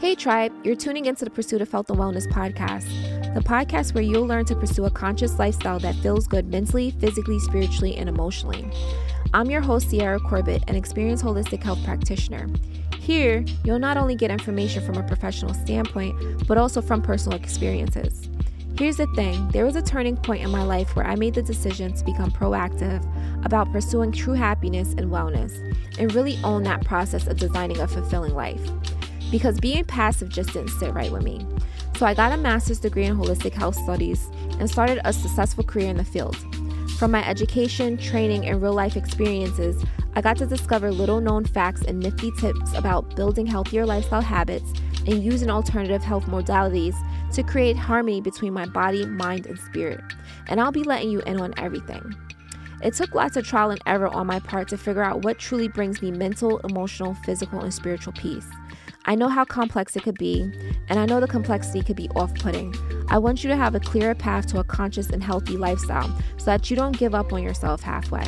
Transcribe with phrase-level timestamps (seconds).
[0.00, 2.86] Hey, tribe, you're tuning into the Pursuit of Health and Wellness podcast,
[3.34, 7.38] the podcast where you'll learn to pursue a conscious lifestyle that feels good mentally, physically,
[7.38, 8.66] spiritually, and emotionally.
[9.34, 12.48] I'm your host, Sierra Corbett, an experienced holistic health practitioner.
[12.98, 18.30] Here, you'll not only get information from a professional standpoint, but also from personal experiences.
[18.78, 21.42] Here's the thing there was a turning point in my life where I made the
[21.42, 23.04] decision to become proactive
[23.44, 25.58] about pursuing true happiness and wellness,
[25.98, 28.66] and really own that process of designing a fulfilling life
[29.30, 31.46] because being passive just didn't sit right with me.
[31.96, 35.88] So I got a master's degree in holistic health studies and started a successful career
[35.88, 36.36] in the field.
[36.98, 41.82] From my education, training, and real life experiences, I got to discover little known facts
[41.82, 44.72] and nifty tips about building healthier lifestyle habits
[45.06, 46.94] and using alternative health modalities
[47.32, 50.00] to create harmony between my body, mind, and spirit.
[50.48, 52.14] And I'll be letting you in on everything.
[52.82, 55.68] It took lots of trial and error on my part to figure out what truly
[55.68, 58.46] brings me mental, emotional, physical, and spiritual peace.
[59.06, 60.42] I know how complex it could be,
[60.88, 62.74] and I know the complexity could be off putting.
[63.08, 66.44] I want you to have a clearer path to a conscious and healthy lifestyle so
[66.46, 68.24] that you don't give up on yourself halfway.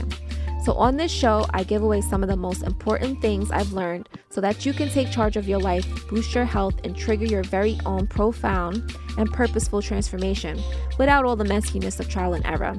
[0.65, 4.09] So, on this show, I give away some of the most important things I've learned
[4.31, 7.43] so that you can take charge of your life, boost your health, and trigger your
[7.43, 10.63] very own profound and purposeful transformation
[10.99, 12.75] without all the messiness of trial and error.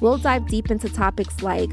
[0.00, 1.70] We'll dive deep into topics like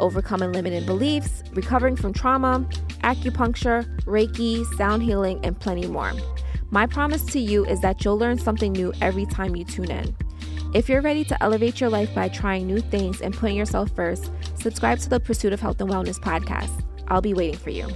[0.00, 2.66] overcoming limiting beliefs, recovering from trauma,
[3.02, 6.12] acupuncture, Reiki, sound healing, and plenty more.
[6.70, 10.16] My promise to you is that you'll learn something new every time you tune in.
[10.74, 14.32] If you're ready to elevate your life by trying new things and putting yourself first,
[14.58, 16.84] subscribe to the Pursuit of Health and Wellness podcast.
[17.08, 17.86] I'll be waiting for you.